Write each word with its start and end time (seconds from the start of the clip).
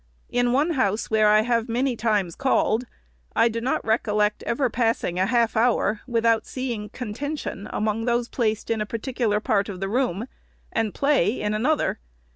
In 0.31 0.51
one 0.51 0.71
house 0.71 1.11
where 1.11 1.27
I 1.29 1.41
have 1.43 1.69
many 1.69 1.95
times 1.95 2.33
called, 2.33 2.85
I 3.35 3.49
do 3.49 3.61
not 3.61 3.85
recollect 3.85 4.41
ever 4.47 4.67
passing 4.67 5.19
a 5.19 5.27
half 5.27 5.55
hour, 5.55 6.01
without 6.07 6.47
seeing 6.47 6.89
contention 6.89 7.69
among 7.71 8.05
those 8.05 8.27
placed 8.27 8.71
in 8.71 8.81
a 8.81 8.87
particular 8.87 9.39
part 9.39 9.69
of 9.69 9.79
the 9.79 9.87
room, 9.87 10.25
and 10.71 10.95
play 10.95 11.39
in 11.39 11.53
another. 11.53 11.99